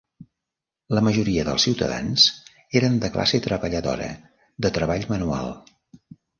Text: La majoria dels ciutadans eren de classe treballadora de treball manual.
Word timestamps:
La 0.97 1.03
majoria 1.07 1.43
dels 1.49 1.65
ciutadans 1.67 2.25
eren 2.81 2.97
de 3.05 3.13
classe 3.19 3.43
treballadora 3.51 4.11
de 4.67 4.75
treball 4.81 5.09
manual. 5.15 5.57